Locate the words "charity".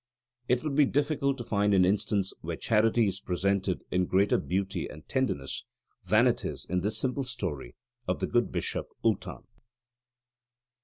2.55-3.05